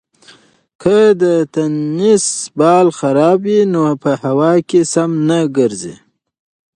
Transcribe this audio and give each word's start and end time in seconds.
که 0.81 0.97
د 1.21 1.23
تېنس 1.53 2.25
بال 2.57 2.87
خراب 2.99 3.39
وي 3.45 3.59
نو 3.73 3.83
په 4.03 4.11
هوا 4.23 4.53
کې 4.69 4.81
سم 4.93 5.11
نه 5.29 5.39
ګرځي. 5.57 5.95